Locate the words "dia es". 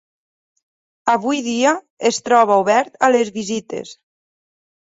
1.49-2.19